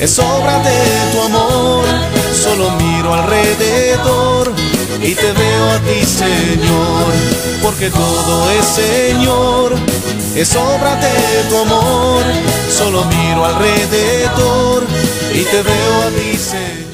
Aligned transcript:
es 0.00 0.18
obra 0.18 0.58
de 0.60 1.12
tu 1.12 1.22
amor. 1.22 1.84
Solo 2.32 2.70
miro 2.72 3.14
alrededor 3.14 4.52
y 5.02 5.14
te 5.14 5.32
veo 5.32 5.70
a 5.70 5.78
ti, 5.80 6.04
Señor, 6.04 7.12
porque 7.62 7.90
todo 7.90 8.50
es 8.52 8.64
Señor, 8.64 9.74
es 10.34 10.56
obra 10.56 10.96
de 10.96 11.48
tu 11.48 11.58
amor. 11.58 12.22
Solo 12.70 13.04
miro 13.04 13.44
alrededor 13.44 14.84
y 15.34 15.42
te 15.44 15.62
veo 15.62 16.02
a 16.02 16.10
ti, 16.10 16.36
Señor. 16.36 16.87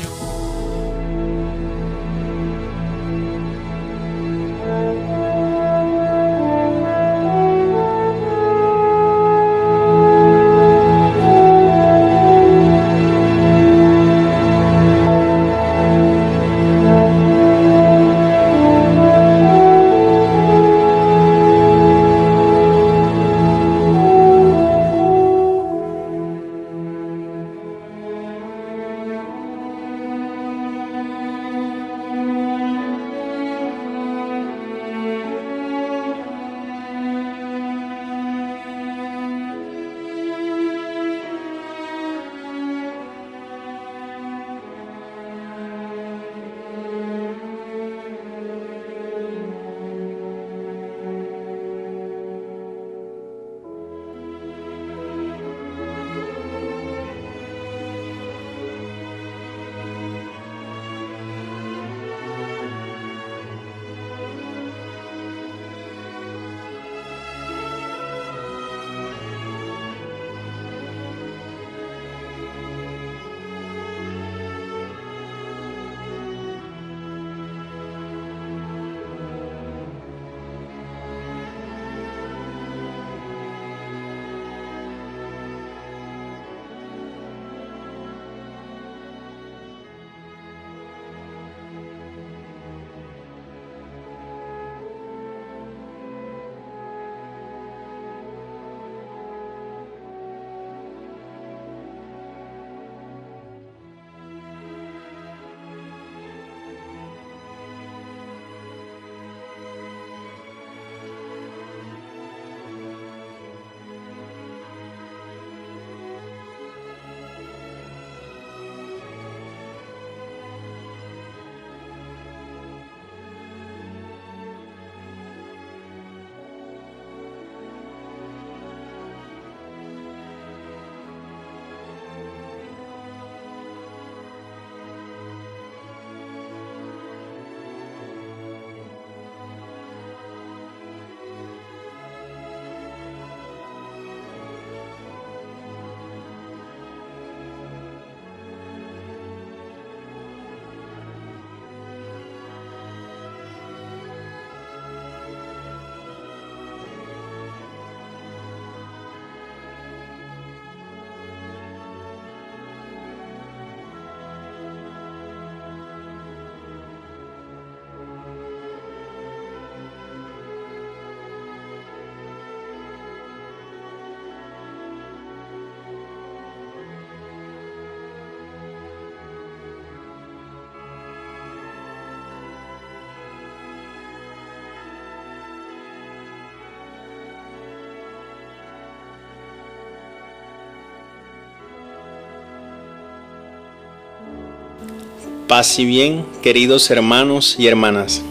Paz 195.54 195.78
y 195.78 195.84
bien, 195.84 196.26
queridos 196.42 196.91
hermanos 196.91 197.54
y 197.60 197.69
hermanas. 197.69 198.22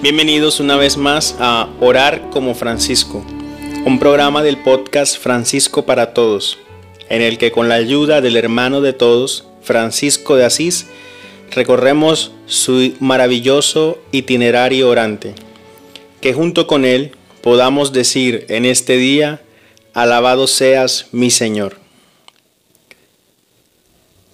Bienvenidos 0.00 0.60
una 0.60 0.76
vez 0.76 0.96
más 0.96 1.36
a 1.38 1.68
Orar 1.78 2.30
como 2.30 2.54
Francisco, 2.54 3.22
un 3.84 3.98
programa 3.98 4.42
del 4.42 4.56
podcast 4.56 5.18
Francisco 5.18 5.84
para 5.84 6.14
Todos, 6.14 6.58
en 7.10 7.20
el 7.20 7.36
que 7.36 7.52
con 7.52 7.68
la 7.68 7.74
ayuda 7.74 8.22
del 8.22 8.38
hermano 8.38 8.80
de 8.80 8.94
todos, 8.94 9.46
Francisco 9.60 10.34
de 10.36 10.46
Asís, 10.46 10.86
recorremos 11.50 12.32
su 12.46 12.94
maravilloso 12.98 13.98
itinerario 14.10 14.88
orante, 14.88 15.34
que 16.22 16.32
junto 16.32 16.66
con 16.66 16.86
él 16.86 17.12
podamos 17.42 17.92
decir 17.92 18.46
en 18.48 18.64
este 18.64 18.96
día, 18.96 19.42
alabado 19.92 20.46
seas 20.46 21.08
mi 21.12 21.30
Señor. 21.30 21.76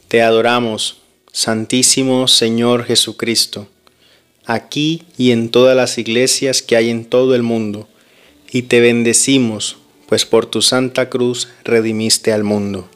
Te 0.06 0.22
adoramos 0.22 0.98
Santísimo 1.40 2.26
Señor 2.26 2.84
Jesucristo, 2.84 3.68
aquí 4.44 5.04
y 5.16 5.30
en 5.30 5.50
todas 5.50 5.76
las 5.76 5.96
iglesias 5.96 6.62
que 6.62 6.74
hay 6.74 6.90
en 6.90 7.04
todo 7.04 7.36
el 7.36 7.44
mundo, 7.44 7.86
y 8.50 8.62
te 8.62 8.80
bendecimos, 8.80 9.76
pues 10.08 10.26
por 10.26 10.46
tu 10.46 10.62
santa 10.62 11.08
cruz 11.08 11.46
redimiste 11.62 12.32
al 12.32 12.42
mundo. 12.42 12.88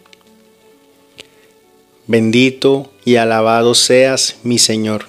Bendito 2.09 2.93
y 3.05 3.15
alabado 3.15 3.77
seas, 3.77 4.39
mi 4.43 4.59
Señor. 4.59 5.07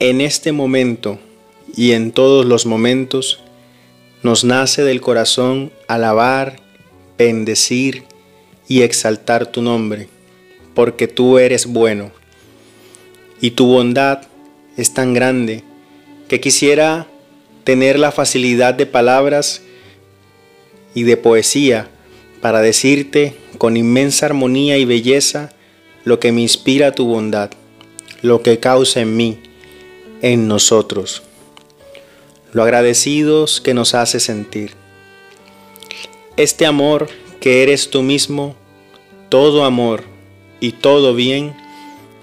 En 0.00 0.20
este 0.20 0.50
momento 0.50 1.20
y 1.76 1.92
en 1.92 2.10
todos 2.10 2.44
los 2.44 2.66
momentos, 2.66 3.38
nos 4.24 4.42
nace 4.42 4.82
del 4.82 5.00
corazón 5.00 5.70
alabar, 5.86 6.60
bendecir 7.16 8.02
y 8.66 8.82
exaltar 8.82 9.52
tu 9.52 9.62
nombre 9.62 10.08
porque 10.74 11.08
tú 11.08 11.38
eres 11.38 11.66
bueno. 11.66 12.12
Y 13.40 13.52
tu 13.52 13.66
bondad 13.66 14.22
es 14.76 14.94
tan 14.94 15.14
grande 15.14 15.64
que 16.28 16.40
quisiera 16.40 17.06
tener 17.64 17.98
la 17.98 18.12
facilidad 18.12 18.74
de 18.74 18.86
palabras 18.86 19.62
y 20.94 21.02
de 21.04 21.16
poesía 21.16 21.88
para 22.40 22.60
decirte 22.60 23.36
con 23.58 23.76
inmensa 23.76 24.26
armonía 24.26 24.78
y 24.78 24.84
belleza 24.84 25.52
lo 26.04 26.18
que 26.18 26.32
me 26.32 26.40
inspira 26.40 26.92
tu 26.92 27.06
bondad, 27.06 27.50
lo 28.22 28.42
que 28.42 28.58
causa 28.58 29.00
en 29.00 29.16
mí, 29.16 29.38
en 30.20 30.48
nosotros, 30.48 31.22
lo 32.52 32.62
agradecidos 32.62 33.60
que 33.60 33.74
nos 33.74 33.94
hace 33.94 34.18
sentir. 34.18 34.72
Este 36.36 36.66
amor 36.66 37.08
que 37.40 37.62
eres 37.62 37.90
tú 37.90 38.02
mismo, 38.02 38.56
todo 39.28 39.64
amor 39.64 40.11
y 40.62 40.70
todo 40.70 41.12
bien, 41.12 41.54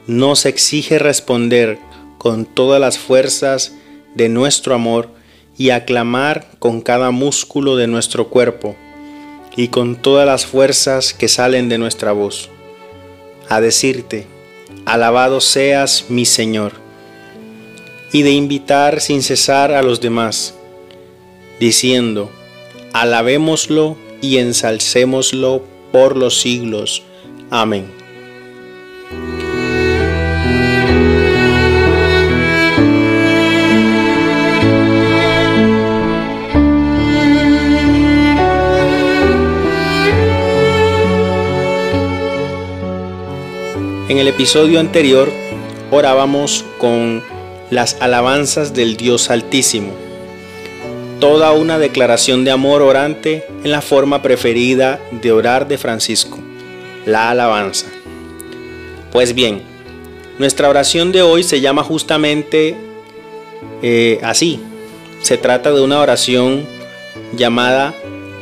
nos 0.07 0.45
exige 0.45 0.97
responder 0.97 1.77
con 2.18 2.45
todas 2.45 2.80
las 2.80 2.97
fuerzas 2.97 3.74
de 4.15 4.30
nuestro 4.30 4.74
amor 4.74 5.09
y 5.57 5.71
aclamar 5.71 6.50
con 6.57 6.80
cada 6.80 7.12
músculo 7.12 7.75
de 7.75 7.88
nuestro 7.88 8.30
cuerpo 8.30 8.77
y 9.57 9.68
con 9.68 9.97
todas 9.97 10.25
las 10.25 10.45
fuerzas 10.45 11.13
que 11.13 11.27
salen 11.27 11.68
de 11.68 11.77
nuestra 11.77 12.13
voz, 12.13 12.50
a 13.50 13.59
decirte, 13.59 14.25
alabado 14.85 15.42
seas 15.42 16.06
mi 16.07 16.25
Señor, 16.25 16.71
y 18.13 18.21
de 18.21 18.31
invitar 18.31 19.01
sin 19.01 19.21
cesar 19.21 19.74
a 19.74 19.83
los 19.83 20.00
demás, 20.00 20.56
diciendo, 21.59 22.31
alabémoslo 22.94 23.97
y 24.21 24.38
ensalcémoslo 24.38 25.62
por 25.92 26.15
los 26.15 26.39
siglos. 26.39 27.03
Amén. 27.50 27.99
En 29.11 29.17
el 44.17 44.27
episodio 44.27 44.79
anterior 44.79 45.31
orábamos 45.89 46.63
con 46.77 47.23
las 47.71 48.00
alabanzas 48.01 48.75
del 48.75 48.95
Dios 48.95 49.31
Altísimo. 49.31 49.91
Toda 51.19 51.51
una 51.53 51.79
declaración 51.79 52.45
de 52.45 52.51
amor 52.51 52.83
orante 52.83 53.44
en 53.63 53.71
la 53.71 53.81
forma 53.81 54.21
preferida 54.21 55.00
de 55.11 55.31
orar 55.31 55.67
de 55.67 55.79
Francisco, 55.79 56.38
la 57.07 57.31
alabanza. 57.31 57.88
Pues 59.11 59.33
bien, 59.33 59.61
nuestra 60.38 60.69
oración 60.69 61.11
de 61.11 61.21
hoy 61.21 61.44
se 61.44 61.61
llama 61.61 61.83
justamente 61.83 62.75
eh, 63.81 64.19
así. 64.23 64.59
Se 65.21 65.38
trata 65.38 65.71
de 65.71 65.81
una 65.81 66.00
oración 66.00 66.65
llamada 67.33 67.94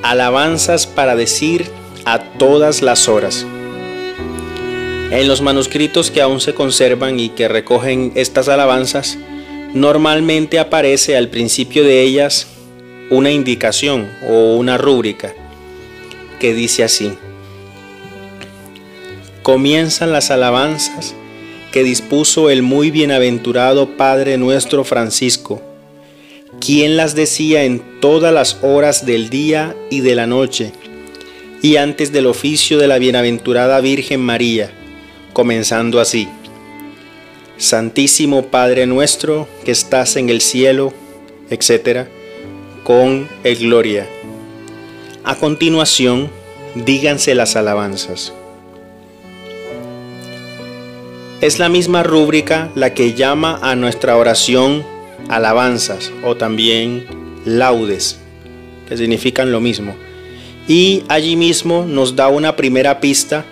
alabanzas 0.03 0.85
para 0.85 1.15
decir 1.15 1.65
a 2.05 2.19
todas 2.19 2.81
las 2.81 3.07
horas. 3.07 3.45
En 5.09 5.27
los 5.27 5.41
manuscritos 5.41 6.11
que 6.11 6.21
aún 6.21 6.41
se 6.41 6.53
conservan 6.53 7.19
y 7.19 7.29
que 7.29 7.47
recogen 7.47 8.11
estas 8.15 8.49
alabanzas, 8.49 9.17
normalmente 9.73 10.59
aparece 10.59 11.15
al 11.15 11.29
principio 11.29 11.83
de 11.83 12.01
ellas 12.01 12.47
una 13.09 13.31
indicación 13.31 14.09
o 14.27 14.55
una 14.57 14.77
rúbrica 14.77 15.33
que 16.39 16.53
dice 16.53 16.83
así. 16.83 17.13
Comienzan 19.47 20.11
las 20.11 20.29
alabanzas 20.29 21.15
que 21.71 21.85
dispuso 21.85 22.49
el 22.49 22.63
muy 22.63 22.91
bienaventurado 22.91 23.95
Padre 23.95 24.38
nuestro 24.38 24.83
Francisco, 24.83 25.61
quien 26.59 26.97
las 26.97 27.15
decía 27.15 27.63
en 27.63 27.81
todas 28.01 28.33
las 28.33 28.57
horas 28.61 29.05
del 29.05 29.29
día 29.29 29.73
y 29.89 30.01
de 30.01 30.15
la 30.15 30.27
noche, 30.27 30.73
y 31.61 31.77
antes 31.77 32.11
del 32.11 32.25
oficio 32.25 32.77
de 32.77 32.89
la 32.89 32.97
bienaventurada 32.97 33.79
Virgen 33.79 34.19
María, 34.19 34.69
comenzando 35.31 36.01
así. 36.01 36.27
Santísimo 37.55 38.47
Padre 38.47 38.85
nuestro 38.85 39.47
que 39.63 39.71
estás 39.71 40.17
en 40.17 40.27
el 40.27 40.41
cielo, 40.41 40.91
etc., 41.50 42.09
con 42.83 43.29
el 43.45 43.55
gloria. 43.59 44.09
A 45.23 45.38
continuación, 45.38 46.29
díganse 46.75 47.33
las 47.33 47.55
alabanzas. 47.55 48.33
Es 51.39 51.60
la 51.60 51.69
misma 51.69 52.01
rúbrica 52.01 52.72
la 52.74 52.95
que 52.95 53.13
llama 53.13 53.60
a 53.62 53.75
nuestra 53.75 54.18
oración 54.18 54.84
alabanzas 55.30 56.12
o 56.24 56.36
también 56.36 57.06
laudes, 57.45 58.18
que 58.89 58.98
significan 58.98 59.51
lo 59.51 59.60
mismo. 59.60 59.95
Y 60.68 61.04
allí 61.10 61.36
mismo 61.36 61.86
nos 61.86 62.16
da 62.16 62.28
una 62.28 62.56
primera 62.56 63.00
pista 63.00 63.45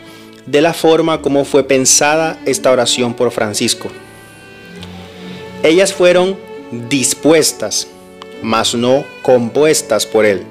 de 0.47 0.61
la 0.61 0.73
forma 0.73 1.21
como 1.21 1.45
fue 1.45 1.63
pensada 1.63 2.39
esta 2.47 2.71
oración 2.71 3.13
por 3.13 3.29
Francisco. 3.29 3.89
Ellas 5.61 5.93
fueron 5.93 6.35
dispuestas, 6.89 7.87
mas 8.41 8.73
no 8.73 9.05
compuestas 9.21 10.07
por 10.07 10.25
él. 10.25 10.41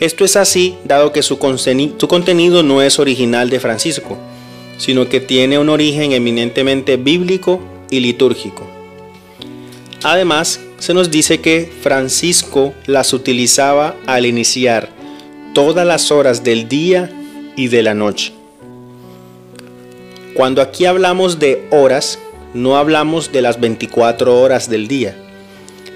Esto 0.00 0.24
es 0.24 0.34
así 0.34 0.76
dado 0.84 1.12
que 1.12 1.22
su, 1.22 1.38
contenido 1.38 2.64
no 2.64 2.82
es 2.82 2.98
original 2.98 3.48
de 3.48 3.60
Francisco, 3.60 4.18
sino 4.78 5.08
que 5.08 5.20
tiene 5.20 5.58
un 5.58 5.68
origen 5.68 6.12
eminentemente 6.12 6.96
bíblico 6.96 7.60
y 7.90 8.00
litúrgico. 8.00 8.66
Además, 10.02 10.60
se 10.78 10.94
nos 10.94 11.10
dice 11.10 11.40
que 11.40 11.70
Francisco 11.82 12.74
las 12.86 13.12
utilizaba 13.12 13.96
al 14.06 14.26
iniciar 14.26 14.90
todas 15.54 15.86
las 15.86 16.12
horas 16.12 16.44
del 16.44 16.68
día 16.68 17.10
y 17.56 17.68
de 17.68 17.82
la 17.82 17.94
noche. 17.94 18.32
Cuando 20.34 20.60
aquí 20.60 20.84
hablamos 20.84 21.38
de 21.38 21.66
horas, 21.70 22.18
no 22.52 22.76
hablamos 22.76 23.32
de 23.32 23.40
las 23.40 23.58
24 23.58 24.38
horas 24.38 24.68
del 24.68 24.86
día, 24.86 25.16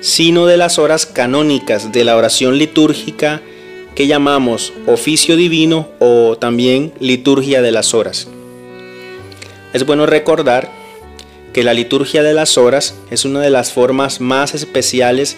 sino 0.00 0.46
de 0.46 0.56
las 0.56 0.78
horas 0.78 1.04
canónicas 1.04 1.92
de 1.92 2.04
la 2.04 2.16
oración 2.16 2.56
litúrgica 2.56 3.42
que 3.94 4.06
llamamos 4.06 4.72
oficio 4.86 5.36
divino 5.36 5.88
o 5.98 6.36
también 6.38 6.92
liturgia 7.00 7.60
de 7.60 7.72
las 7.72 7.92
horas. 7.92 8.28
Es 9.72 9.86
bueno 9.86 10.06
recordar 10.06 10.70
que 11.52 11.64
la 11.64 11.74
liturgia 11.74 12.22
de 12.22 12.34
las 12.34 12.58
horas 12.58 12.96
es 13.10 13.24
una 13.24 13.40
de 13.40 13.50
las 13.50 13.72
formas 13.72 14.20
más 14.20 14.54
especiales 14.54 15.36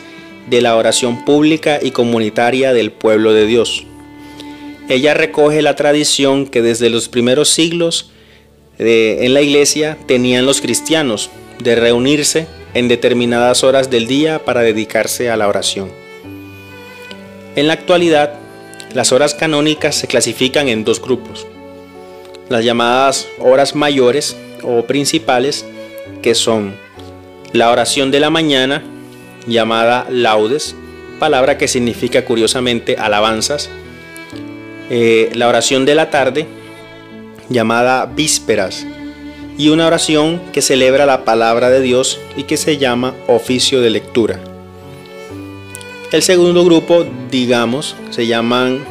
de 0.48 0.60
la 0.60 0.76
oración 0.76 1.24
pública 1.24 1.78
y 1.82 1.90
comunitaria 1.90 2.72
del 2.72 2.92
pueblo 2.92 3.32
de 3.32 3.46
Dios. 3.46 3.86
Ella 4.88 5.14
recoge 5.14 5.62
la 5.62 5.76
tradición 5.76 6.46
que 6.46 6.62
desde 6.62 6.90
los 6.90 7.08
primeros 7.08 7.48
siglos 7.48 8.10
en 8.78 9.34
la 9.34 9.42
iglesia 9.42 9.96
tenían 10.06 10.44
los 10.44 10.60
cristianos 10.60 11.30
de 11.62 11.76
reunirse 11.76 12.46
en 12.74 12.88
determinadas 12.88 13.62
horas 13.64 13.90
del 13.90 14.06
día 14.06 14.44
para 14.44 14.62
dedicarse 14.62 15.30
a 15.30 15.36
la 15.36 15.46
oración. 15.46 15.90
En 17.54 17.68
la 17.68 17.74
actualidad, 17.74 18.34
las 18.94 19.12
horas 19.12 19.34
canónicas 19.34 19.94
se 19.94 20.06
clasifican 20.06 20.68
en 20.68 20.84
dos 20.84 21.00
grupos. 21.00 21.46
Las 22.48 22.64
llamadas 22.64 23.28
horas 23.38 23.74
mayores 23.74 24.36
o 24.62 24.84
principales, 24.84 25.64
que 26.22 26.34
son 26.34 26.74
la 27.52 27.70
oración 27.70 28.10
de 28.10 28.20
la 28.20 28.30
mañana, 28.30 28.82
llamada 29.46 30.06
laudes, 30.10 30.74
palabra 31.18 31.58
que 31.58 31.68
significa 31.68 32.24
curiosamente 32.24 32.96
alabanzas, 32.98 33.70
eh, 34.90 35.30
la 35.34 35.48
oración 35.48 35.84
de 35.84 35.94
la 35.94 36.10
tarde, 36.10 36.46
llamada 37.48 38.06
vísperas 38.06 38.86
y 39.58 39.68
una 39.68 39.86
oración 39.86 40.40
que 40.52 40.62
celebra 40.62 41.06
la 41.06 41.24
palabra 41.24 41.70
de 41.70 41.80
Dios 41.80 42.18
y 42.36 42.44
que 42.44 42.56
se 42.56 42.78
llama 42.78 43.14
oficio 43.26 43.80
de 43.80 43.90
lectura. 43.90 44.40
El 46.10 46.22
segundo 46.22 46.64
grupo, 46.64 47.06
digamos, 47.30 47.96
se 48.10 48.26
llaman 48.26 48.84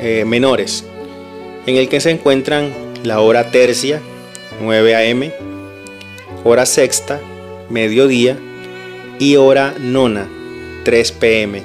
eh, 0.00 0.24
menores, 0.26 0.84
en 1.68 1.76
el 1.76 1.90
que 1.90 2.00
se 2.00 2.10
encuentran 2.10 2.72
la 3.04 3.20
hora 3.20 3.50
tercia, 3.50 4.00
9 4.62 4.94
a.m., 4.94 5.34
hora 6.42 6.64
sexta, 6.64 7.20
mediodía, 7.68 8.38
y 9.18 9.36
hora 9.36 9.74
nona, 9.78 10.26
3 10.84 11.12
p.m., 11.12 11.62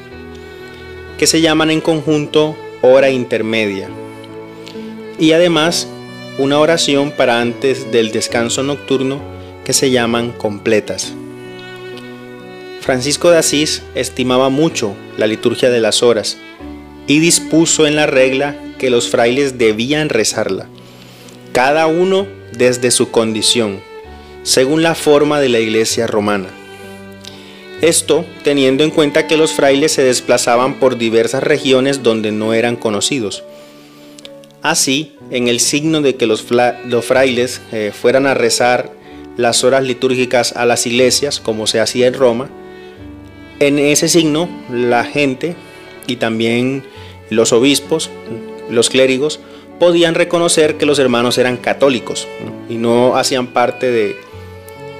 que 1.18 1.26
se 1.26 1.40
llaman 1.40 1.72
en 1.72 1.80
conjunto 1.80 2.58
hora 2.82 3.12
intermedia. 3.12 3.88
Y 5.20 5.32
además 5.32 5.88
una 6.38 6.60
oración 6.60 7.12
para 7.12 7.40
antes 7.40 7.90
del 7.94 8.12
descanso 8.12 8.62
nocturno 8.62 9.22
que 9.64 9.72
se 9.72 9.90
llaman 9.90 10.34
completas. 10.34 11.14
Francisco 12.82 13.32
de 13.32 13.38
Asís 13.38 13.84
estimaba 13.96 14.50
mucho 14.50 14.96
la 15.18 15.28
liturgia 15.28 15.70
de 15.70 15.80
las 15.80 16.04
horas 16.04 16.38
y 17.08 17.20
dispuso 17.20 17.88
en 17.88 17.96
la 17.96 18.06
regla 18.06 18.58
que 18.84 18.90
los 18.90 19.10
frailes 19.10 19.58
debían 19.58 20.10
rezarla. 20.10 20.68
cada 21.54 21.88
uno 21.88 22.28
desde 22.52 22.92
su 22.92 23.12
condición, 23.12 23.80
según 24.44 24.84
la 24.84 24.94
forma 24.94 25.40
de 25.40 25.48
la 25.48 25.60
iglesia 25.62 26.06
romana. 26.06 26.50
Esto 27.80 28.26
teniendo 28.44 28.84
en 28.84 28.92
cuenta 28.92 29.26
que 29.26 29.38
los 29.38 29.54
frailes 29.54 29.94
se 29.94 30.04
desplazaban 30.04 30.82
por 30.82 30.98
diversas 30.98 31.44
regiones 31.44 32.04
donde 32.04 32.34
no 32.34 32.54
eran 32.54 32.76
conocidos. 32.76 33.46
Así, 34.62 35.14
en 35.32 35.48
el 35.48 35.62
signo 35.62 36.02
de 36.02 36.18
que 36.18 36.26
los, 36.26 36.44
frailes 36.44 37.62
eh, 37.72 37.94
fueran 37.98 38.28
a 38.28 38.34
rezar 38.34 38.92
las 39.38 39.64
horas 39.64 39.86
litúrgicas 39.86 40.58
a 40.58 40.66
las 40.66 40.86
iglesias, 40.86 41.40
como 41.40 41.68
se 41.68 41.80
hacía 41.80 42.08
en 42.08 42.16
Roma, 42.16 42.50
en 43.62 43.80
ese 43.80 44.10
signo 44.10 44.50
la 44.70 45.06
gente 45.06 45.56
y 46.06 46.18
también 46.18 46.84
los 47.30 47.54
obispos, 47.54 48.10
los 48.74 48.90
clérigos, 48.90 49.40
podían 49.80 50.16
reconocer 50.16 50.78
que 50.78 50.86
los 50.86 51.00
hermanos 51.00 51.38
eran 51.38 51.58
católicos 51.58 52.28
y 52.70 52.76
no 52.76 53.16
hacían 53.16 53.48
parte 53.48 53.92
de, 53.92 54.16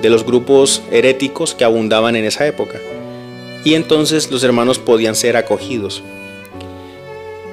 de 0.02 0.10
los 0.10 0.26
grupos 0.26 0.84
heréticos 0.92 1.56
que 1.56 1.64
abundaban 1.64 2.16
en 2.16 2.26
esa 2.26 2.46
época. 2.48 2.80
Y 3.64 3.76
entonces 3.76 4.30
los 4.30 4.44
hermanos 4.44 4.80
podían 4.80 5.16
ser 5.16 5.38
acogidos. 5.38 6.04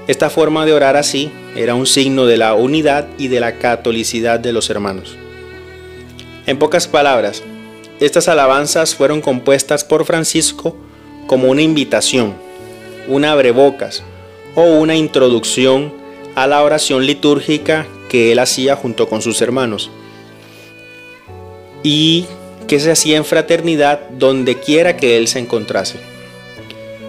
Esta 0.09 0.29
forma 0.29 0.67
de 0.67 0.73
orar 0.73 0.97
así 0.97 1.31
era 1.55 1.77
un 1.77 1.87
signo 1.87 2.27
de 2.27 2.37
la 2.37 2.55
unidad 2.55 3.07
y 3.17 3.29
de 3.29 3.39
la 3.39 3.59
catolicidad 3.59 4.41
de 4.41 4.53
los 4.53 4.69
hermanos. 4.69 5.17
En 6.47 6.59
pocas 6.59 6.89
palabras, 6.89 7.45
estas 8.01 8.27
alabanzas 8.27 8.95
fueron 8.97 9.21
compuestas 9.21 9.85
por 9.85 10.05
Francisco 10.05 10.77
como 11.29 11.49
una 11.49 11.63
invitación, 11.63 12.35
una 13.07 13.31
abrebocas 13.31 14.03
o 14.57 14.63
una 14.63 14.97
introducción 14.97 16.00
a 16.35 16.47
la 16.47 16.63
oración 16.63 17.07
litúrgica 17.07 17.87
que 18.09 18.33
él 18.33 18.39
hacía 18.39 18.77
junto 18.77 19.09
con 19.09 19.23
sus 19.23 19.41
hermanos 19.41 19.91
y 21.83 22.27
que 22.67 22.81
se 22.81 22.91
hacía 22.91 23.17
en 23.17 23.25
fraternidad 23.25 24.09
donde 24.11 24.57
quiera 24.57 24.97
que 24.97 25.17
él 25.17 25.29
se 25.29 25.39
encontrase. 25.39 25.99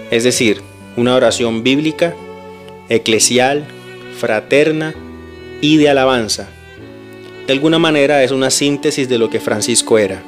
Es 0.09 0.23
decir, 0.23 0.61
una 0.97 1.15
oración 1.15 1.63
bíblica, 1.63 2.15
eclesial, 2.89 3.65
fraterna 4.17 4.93
y 5.61 5.77
de 5.77 5.89
alabanza. 5.89 6.49
De 7.47 7.53
alguna 7.53 7.79
manera 7.79 8.23
es 8.23 8.31
una 8.31 8.49
síntesis 8.49 9.09
de 9.09 9.17
lo 9.17 9.29
que 9.29 9.39
Francisco 9.39 9.97
era. 9.97 10.21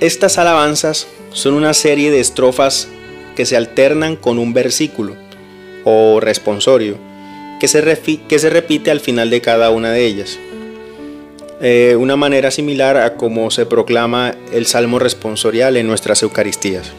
Estas 0.00 0.38
alabanzas 0.38 1.06
son 1.32 1.54
una 1.54 1.74
serie 1.74 2.10
de 2.10 2.20
estrofas 2.20 2.88
que 3.36 3.46
se 3.46 3.56
alternan 3.56 4.16
con 4.16 4.38
un 4.38 4.52
versículo 4.52 5.16
o 5.84 6.20
responsorio 6.20 6.96
que 7.62 7.68
se, 7.68 7.80
que 8.28 8.38
se 8.40 8.50
repite 8.50 8.90
al 8.90 8.98
final 8.98 9.30
de 9.30 9.40
cada 9.40 9.70
una 9.70 9.92
de 9.92 10.04
ellas. 10.04 10.38
Eh, 11.60 11.94
una 11.96 12.16
manera 12.16 12.50
similar 12.50 12.96
a 12.96 13.14
como 13.16 13.52
se 13.52 13.66
proclama 13.66 14.34
el 14.52 14.66
salmo 14.66 14.98
responsorial 14.98 15.76
en 15.76 15.86
nuestras 15.86 16.24
Eucaristías. 16.24 16.90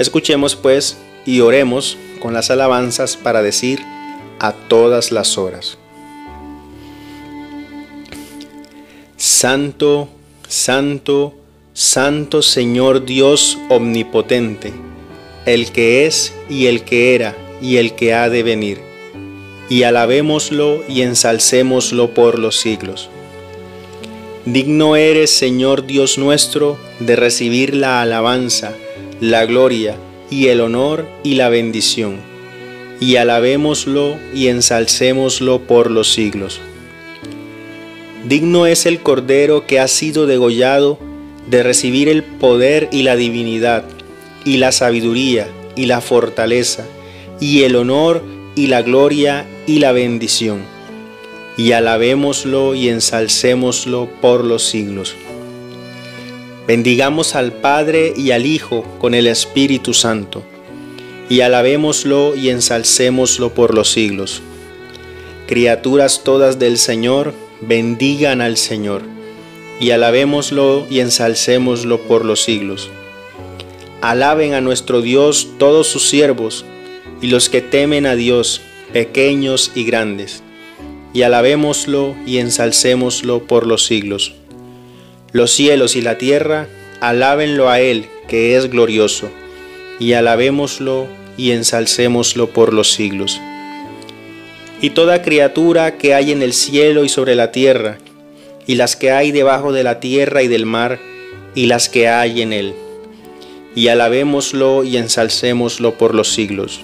Escuchemos 0.00 0.56
pues 0.56 0.98
y 1.24 1.38
oremos 1.38 1.96
con 2.18 2.34
las 2.34 2.50
alabanzas 2.50 3.16
para 3.16 3.40
decir 3.40 3.78
a 4.40 4.50
todas 4.52 5.12
las 5.12 5.38
horas. 5.38 5.78
Santo, 9.16 10.08
santo, 10.48 11.36
santo 11.74 12.42
Señor 12.42 13.04
Dios 13.04 13.56
omnipotente, 13.68 14.72
el 15.52 15.72
que 15.72 16.06
es 16.06 16.34
y 16.48 16.66
el 16.66 16.82
que 16.82 17.14
era 17.14 17.36
y 17.60 17.76
el 17.76 17.94
que 17.94 18.14
ha 18.14 18.28
de 18.28 18.42
venir, 18.42 18.80
y 19.68 19.82
alabémoslo 19.82 20.84
y 20.88 21.02
ensalcémoslo 21.02 22.14
por 22.14 22.38
los 22.38 22.56
siglos. 22.56 23.10
Digno 24.44 24.96
eres, 24.96 25.30
Señor 25.30 25.86
Dios 25.86 26.16
nuestro, 26.16 26.78
de 27.00 27.16
recibir 27.16 27.74
la 27.74 28.00
alabanza, 28.00 28.72
la 29.20 29.44
gloria 29.44 29.96
y 30.30 30.46
el 30.46 30.60
honor 30.60 31.06
y 31.22 31.34
la 31.34 31.48
bendición, 31.48 32.16
y 33.00 33.16
alabémoslo 33.16 34.16
y 34.34 34.48
ensalcémoslo 34.48 35.60
por 35.60 35.90
los 35.90 36.12
siglos. 36.12 36.60
Digno 38.26 38.66
es 38.66 38.86
el 38.86 39.00
Cordero 39.00 39.66
que 39.66 39.80
ha 39.80 39.88
sido 39.88 40.26
degollado 40.26 40.98
de 41.48 41.62
recibir 41.62 42.08
el 42.08 42.22
poder 42.22 42.88
y 42.92 43.02
la 43.02 43.16
divinidad, 43.16 43.84
y 44.48 44.56
la 44.56 44.72
sabiduría 44.72 45.48
y 45.76 45.86
la 45.86 46.00
fortaleza, 46.00 46.86
y 47.38 47.62
el 47.62 47.76
honor 47.76 48.22
y 48.56 48.66
la 48.66 48.82
gloria 48.82 49.46
y 49.66 49.78
la 49.78 49.92
bendición 49.92 50.78
y 51.58 51.72
alabémoslo 51.72 52.76
y 52.76 52.88
ensalcémoslo 52.88 54.08
por 54.22 54.44
los 54.44 54.62
siglos. 54.62 55.16
Bendigamos 56.68 57.34
al 57.34 57.52
Padre 57.52 58.14
y 58.16 58.30
al 58.30 58.46
Hijo 58.46 58.84
con 59.00 59.12
el 59.12 59.26
Espíritu 59.26 59.92
Santo, 59.92 60.44
y 61.28 61.40
alabémoslo 61.40 62.36
y 62.36 62.50
ensalcémoslo 62.50 63.54
por 63.54 63.74
los 63.74 63.90
siglos. 63.90 64.40
Criaturas 65.48 66.22
todas 66.22 66.60
del 66.60 66.78
Señor, 66.78 67.34
bendigan 67.60 68.40
al 68.40 68.56
Señor, 68.56 69.02
y 69.80 69.90
alabémoslo 69.90 70.86
y 70.88 71.00
ensalcémoslo 71.00 72.02
por 72.02 72.24
los 72.24 72.44
siglos. 72.44 72.88
Alaben 74.00 74.54
a 74.54 74.60
nuestro 74.60 75.02
Dios 75.02 75.48
todos 75.58 75.88
sus 75.88 76.08
siervos, 76.08 76.64
y 77.20 77.28
los 77.28 77.48
que 77.48 77.60
temen 77.60 78.06
a 78.06 78.14
Dios, 78.14 78.60
pequeños 78.92 79.72
y 79.74 79.84
grandes 79.84 80.42
y 81.12 81.22
alabémoslo 81.22 82.14
y 82.26 82.38
ensalcémoslo 82.38 83.46
por 83.46 83.66
los 83.66 83.84
siglos. 83.84 84.34
Los 85.32 85.50
cielos 85.50 85.96
y 85.96 86.02
la 86.02 86.18
tierra, 86.18 86.68
alábenlo 87.00 87.68
a 87.68 87.80
Él, 87.80 88.06
que 88.28 88.56
es 88.56 88.70
glorioso, 88.70 89.28
y 89.98 90.12
alabémoslo 90.12 91.06
y 91.36 91.52
ensalcémoslo 91.52 92.50
por 92.50 92.72
los 92.72 92.92
siglos. 92.92 93.40
Y 94.80 94.90
toda 94.90 95.22
criatura 95.22 95.98
que 95.98 96.14
hay 96.14 96.30
en 96.30 96.42
el 96.42 96.52
cielo 96.52 97.04
y 97.04 97.08
sobre 97.08 97.34
la 97.34 97.52
tierra, 97.52 97.98
y 98.66 98.74
las 98.74 98.96
que 98.96 99.10
hay 99.10 99.32
debajo 99.32 99.72
de 99.72 99.82
la 99.82 99.98
tierra 99.98 100.42
y 100.42 100.48
del 100.48 100.66
mar, 100.66 101.00
y 101.54 101.66
las 101.66 101.88
que 101.88 102.08
hay 102.08 102.42
en 102.42 102.52
él. 102.52 102.74
Y 103.78 103.86
alabémoslo 103.86 104.82
y 104.82 104.96
ensalcémoslo 104.96 105.96
por 105.98 106.12
los 106.12 106.32
siglos. 106.32 106.80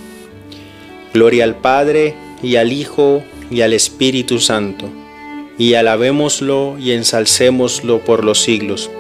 Gloria 1.12 1.42
al 1.42 1.56
Padre, 1.56 2.14
y 2.40 2.54
al 2.54 2.72
Hijo, 2.72 3.24
y 3.50 3.62
al 3.62 3.72
Espíritu 3.72 4.38
Santo, 4.38 4.88
y 5.58 5.74
alabémoslo 5.74 6.78
y 6.78 6.92
ensalcémoslo 6.92 7.98
por 7.98 8.22
los 8.22 8.38
siglos, 8.38 8.92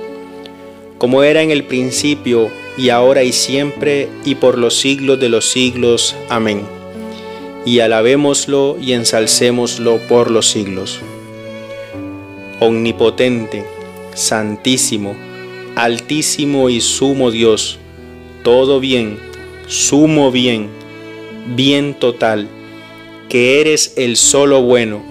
como 0.98 1.22
era 1.22 1.42
en 1.42 1.52
el 1.52 1.62
principio, 1.62 2.50
y 2.76 2.88
ahora 2.88 3.22
y 3.22 3.30
siempre, 3.30 4.08
y 4.24 4.34
por 4.34 4.58
los 4.58 4.74
siglos 4.74 5.20
de 5.20 5.28
los 5.28 5.48
siglos. 5.48 6.16
Amén. 6.28 6.62
Y 7.64 7.78
alabémoslo 7.78 8.76
y 8.80 8.94
ensalcémoslo 8.94 9.98
por 10.08 10.32
los 10.32 10.48
siglos. 10.48 10.98
Omnipotente, 12.58 13.64
Santísimo, 14.14 15.14
Altísimo 15.76 16.70
y 16.70 16.80
Sumo 16.80 17.30
Dios, 17.30 17.78
todo 18.44 18.78
bien, 18.78 19.18
sumo 19.66 20.30
bien, 20.30 20.68
bien 21.56 21.94
total 21.94 22.46
que 23.28 23.60
eres 23.60 23.94
el 23.96 24.16
solo 24.16 24.62
bueno. 24.62 25.02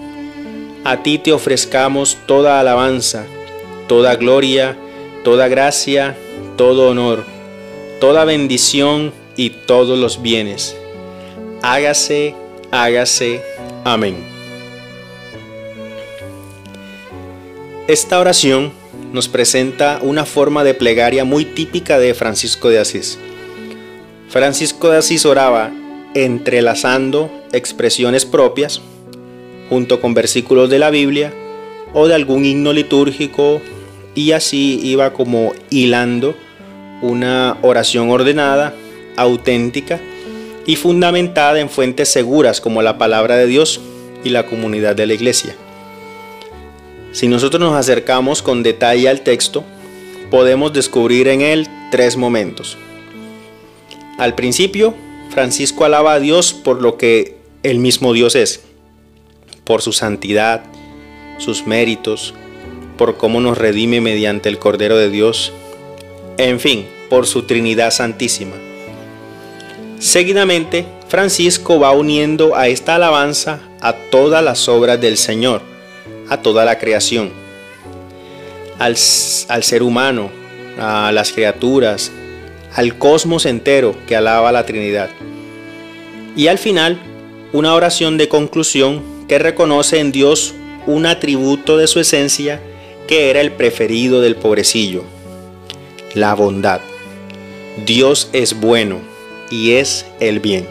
A 0.84 1.02
ti 1.02 1.18
te 1.18 1.32
ofrezcamos 1.32 2.16
toda 2.26 2.60
alabanza, 2.60 3.26
toda 3.88 4.14
gloria, 4.16 4.78
toda 5.24 5.48
gracia, 5.48 6.16
todo 6.56 6.90
honor, 6.90 7.24
toda 8.00 8.24
bendición 8.24 9.12
y 9.36 9.50
todos 9.50 9.98
los 9.98 10.22
bienes. 10.22 10.76
Hágase, 11.60 12.34
hágase. 12.70 13.42
Amén. 13.84 14.16
Esta 17.88 18.20
oración 18.20 18.72
nos 19.14 19.28
presenta 19.28 20.00
una 20.02 20.24
forma 20.24 20.64
de 20.64 20.74
plegaria 20.74 21.24
muy 21.24 21.44
típica 21.44 22.00
de 22.00 22.14
Francisco 22.14 22.68
de 22.68 22.80
Asís. 22.80 23.16
Francisco 24.28 24.90
de 24.90 24.98
Asís 24.98 25.24
oraba 25.24 25.70
entrelazando 26.14 27.30
expresiones 27.52 28.24
propias 28.26 28.80
junto 29.70 30.00
con 30.00 30.14
versículos 30.14 30.68
de 30.68 30.80
la 30.80 30.90
Biblia 30.90 31.32
o 31.92 32.08
de 32.08 32.14
algún 32.16 32.44
himno 32.44 32.72
litúrgico 32.72 33.62
y 34.16 34.32
así 34.32 34.80
iba 34.82 35.12
como 35.12 35.52
hilando 35.70 36.34
una 37.00 37.56
oración 37.62 38.10
ordenada, 38.10 38.74
auténtica 39.16 40.00
y 40.66 40.74
fundamentada 40.74 41.60
en 41.60 41.70
fuentes 41.70 42.08
seguras 42.08 42.60
como 42.60 42.82
la 42.82 42.98
palabra 42.98 43.36
de 43.36 43.46
Dios 43.46 43.80
y 44.24 44.30
la 44.30 44.46
comunidad 44.46 44.96
de 44.96 45.06
la 45.06 45.14
iglesia. 45.14 45.54
Si 47.14 47.28
nosotros 47.28 47.60
nos 47.60 47.76
acercamos 47.76 48.42
con 48.42 48.64
detalle 48.64 49.08
al 49.08 49.20
texto, 49.20 49.62
podemos 50.32 50.72
descubrir 50.72 51.28
en 51.28 51.42
él 51.42 51.68
tres 51.92 52.16
momentos. 52.16 52.76
Al 54.18 54.34
principio, 54.34 54.94
Francisco 55.30 55.84
alaba 55.84 56.14
a 56.14 56.20
Dios 56.20 56.52
por 56.52 56.82
lo 56.82 56.98
que 56.98 57.36
el 57.62 57.78
mismo 57.78 58.12
Dios 58.12 58.34
es. 58.34 58.62
por 59.62 59.80
su 59.80 59.92
santidad, 59.92 60.62
sus 61.38 61.66
méritos, 61.66 62.34
por 62.98 63.16
cómo 63.16 63.40
nos 63.40 63.56
redime 63.56 64.02
mediante 64.02 64.50
el 64.50 64.58
Cordero 64.58 64.98
de 64.98 65.08
Dios, 65.08 65.52
en 66.36 66.60
fin, 66.60 66.86
por 67.08 67.26
su 67.26 67.44
Trinidad 67.44 67.90
Santísima. 67.90 68.56
Seguidamente, 69.98 70.84
Francisco 71.08 71.80
va 71.80 71.92
uniendo 71.92 72.56
a 72.56 72.68
esta 72.68 72.96
alabanza 72.96 73.60
a 73.80 73.94
todas 73.94 74.44
las 74.44 74.68
obras 74.68 75.00
del 75.00 75.16
Señor, 75.16 75.62
a 76.28 76.38
toda 76.42 76.64
la 76.64 76.78
creación, 76.78 77.30
al, 78.78 78.96
al 79.48 79.62
ser 79.62 79.82
humano, 79.82 80.30
a 80.78 81.12
las 81.12 81.32
criaturas, 81.32 82.10
al 82.74 82.98
cosmos 82.98 83.46
entero 83.46 83.94
que 84.06 84.16
alaba 84.16 84.52
la 84.52 84.66
Trinidad. 84.66 85.10
Y 86.36 86.48
al 86.48 86.58
final, 86.58 86.98
una 87.52 87.74
oración 87.74 88.18
de 88.18 88.28
conclusión 88.28 89.02
que 89.28 89.38
reconoce 89.38 90.00
en 90.00 90.12
Dios 90.12 90.54
un 90.86 91.06
atributo 91.06 91.76
de 91.76 91.86
su 91.86 92.00
esencia 92.00 92.60
que 93.06 93.30
era 93.30 93.40
el 93.40 93.52
preferido 93.52 94.20
del 94.20 94.36
pobrecillo, 94.36 95.04
la 96.14 96.34
bondad. 96.34 96.80
Dios 97.86 98.28
es 98.32 98.58
bueno 98.58 98.98
y 99.50 99.72
es 99.72 100.06
el 100.20 100.40
bien. 100.40 100.66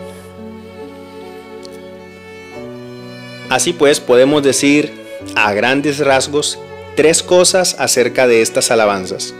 Así 3.49 3.71
pues, 3.73 3.99
podemos 3.99 4.41
decir 4.41 5.02
a 5.35 5.53
grandes 5.53 5.99
rasgos 5.99 6.59
tres 6.95 7.23
cosas 7.23 7.75
acerca 7.79 8.27
de 8.27 8.41
estas 8.41 8.71
alabanzas. 8.71 9.33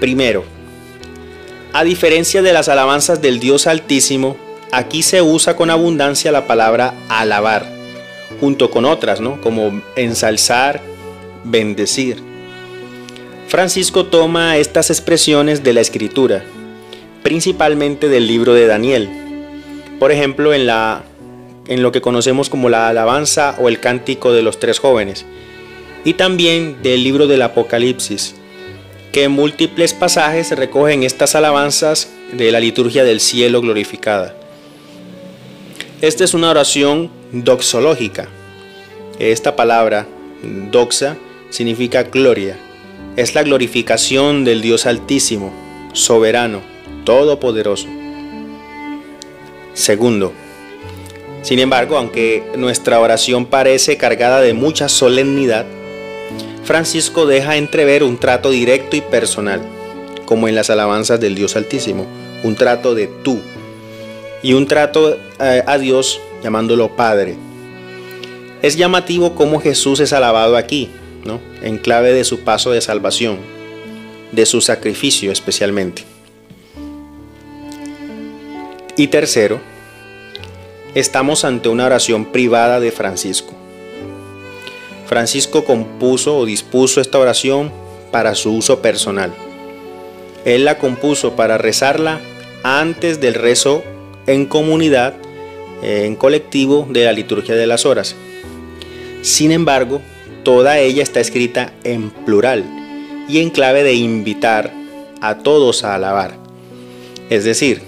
Primero, 0.00 0.44
a 1.72 1.84
diferencia 1.84 2.42
de 2.42 2.52
las 2.52 2.68
alabanzas 2.68 3.20
del 3.20 3.40
Dios 3.40 3.66
Altísimo, 3.66 4.36
aquí 4.72 5.02
se 5.02 5.22
usa 5.22 5.56
con 5.56 5.70
abundancia 5.70 6.32
la 6.32 6.46
palabra 6.46 6.94
alabar, 7.08 7.70
junto 8.40 8.70
con 8.70 8.84
otras, 8.84 9.20
¿no? 9.20 9.40
Como 9.40 9.82
ensalzar, 9.96 10.80
bendecir. 11.44 12.22
Francisco 13.48 14.06
toma 14.06 14.56
estas 14.56 14.90
expresiones 14.90 15.62
de 15.62 15.72
la 15.72 15.80
escritura, 15.80 16.44
principalmente 17.22 18.08
del 18.08 18.26
libro 18.26 18.54
de 18.54 18.66
Daniel. 18.66 19.08
Por 19.98 20.12
ejemplo, 20.12 20.52
en, 20.52 20.66
la, 20.66 21.04
en 21.68 21.82
lo 21.82 21.92
que 21.92 22.00
conocemos 22.00 22.48
como 22.48 22.68
la 22.68 22.88
alabanza 22.88 23.56
o 23.58 23.68
el 23.68 23.80
cántico 23.80 24.32
de 24.32 24.42
los 24.42 24.60
tres 24.60 24.78
jóvenes, 24.78 25.24
y 26.04 26.14
también 26.14 26.82
del 26.82 27.02
libro 27.02 27.26
del 27.26 27.42
Apocalipsis, 27.42 28.34
que 29.12 29.24
en 29.24 29.32
múltiples 29.32 29.94
pasajes 29.94 30.50
recogen 30.56 31.02
estas 31.02 31.34
alabanzas 31.34 32.10
de 32.32 32.52
la 32.52 32.60
liturgia 32.60 33.02
del 33.02 33.20
cielo 33.20 33.60
glorificada. 33.60 34.36
Esta 36.02 36.24
es 36.24 36.34
una 36.34 36.50
oración 36.50 37.10
doxológica. 37.32 38.28
Esta 39.18 39.56
palabra, 39.56 40.06
doxa, 40.70 41.16
significa 41.48 42.02
gloria. 42.02 42.58
Es 43.16 43.34
la 43.34 43.42
glorificación 43.42 44.44
del 44.44 44.60
Dios 44.60 44.84
Altísimo, 44.84 45.52
soberano, 45.94 46.60
todopoderoso. 47.04 47.88
Segundo, 49.72 50.34
sin 51.46 51.60
embargo, 51.60 51.96
aunque 51.96 52.42
nuestra 52.56 52.98
oración 52.98 53.46
parece 53.46 53.96
cargada 53.96 54.40
de 54.40 54.52
mucha 54.52 54.88
solemnidad, 54.88 55.64
Francisco 56.64 57.24
deja 57.24 57.56
entrever 57.56 58.02
un 58.02 58.18
trato 58.18 58.50
directo 58.50 58.96
y 58.96 59.00
personal, 59.00 59.60
como 60.24 60.48
en 60.48 60.56
las 60.56 60.70
alabanzas 60.70 61.20
del 61.20 61.36
Dios 61.36 61.54
Altísimo, 61.54 62.04
un 62.42 62.56
trato 62.56 62.96
de 62.96 63.06
tú 63.06 63.38
y 64.42 64.54
un 64.54 64.66
trato 64.66 65.16
eh, 65.38 65.62
a 65.64 65.78
Dios 65.78 66.20
llamándolo 66.42 66.96
Padre. 66.96 67.36
Es 68.60 68.76
llamativo 68.76 69.36
cómo 69.36 69.60
Jesús 69.60 70.00
es 70.00 70.12
alabado 70.12 70.56
aquí, 70.56 70.90
¿no? 71.24 71.38
en 71.62 71.78
clave 71.78 72.12
de 72.12 72.24
su 72.24 72.40
paso 72.40 72.72
de 72.72 72.80
salvación, 72.80 73.38
de 74.32 74.46
su 74.46 74.60
sacrificio 74.60 75.30
especialmente. 75.30 76.02
Y 78.96 79.06
tercero, 79.06 79.60
estamos 80.96 81.44
ante 81.44 81.68
una 81.68 81.84
oración 81.84 82.24
privada 82.24 82.80
de 82.80 82.90
Francisco. 82.90 83.52
Francisco 85.04 85.66
compuso 85.66 86.38
o 86.38 86.46
dispuso 86.46 87.02
esta 87.02 87.18
oración 87.18 87.70
para 88.10 88.34
su 88.34 88.54
uso 88.54 88.80
personal. 88.80 89.30
Él 90.46 90.64
la 90.64 90.78
compuso 90.78 91.36
para 91.36 91.58
rezarla 91.58 92.18
antes 92.62 93.20
del 93.20 93.34
rezo 93.34 93.84
en 94.26 94.46
comunidad, 94.46 95.12
en 95.82 96.16
colectivo 96.16 96.88
de 96.88 97.04
la 97.04 97.12
liturgia 97.12 97.54
de 97.54 97.66
las 97.66 97.84
horas. 97.84 98.16
Sin 99.20 99.52
embargo, 99.52 100.00
toda 100.44 100.78
ella 100.78 101.02
está 101.02 101.20
escrita 101.20 101.74
en 101.84 102.08
plural 102.08 102.64
y 103.28 103.40
en 103.40 103.50
clave 103.50 103.82
de 103.82 103.92
invitar 103.92 104.72
a 105.20 105.36
todos 105.36 105.84
a 105.84 105.94
alabar. 105.94 106.38
Es 107.28 107.44
decir, 107.44 107.82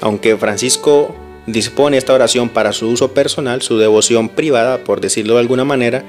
aunque 0.00 0.36
Francisco 0.36 1.14
dispone 1.52 1.96
esta 1.96 2.14
oración 2.14 2.48
para 2.48 2.72
su 2.72 2.88
uso 2.88 3.12
personal, 3.12 3.62
su 3.62 3.78
devoción 3.78 4.28
privada, 4.28 4.84
por 4.84 5.00
decirlo 5.00 5.34
de 5.34 5.40
alguna 5.40 5.64
manera, 5.64 6.04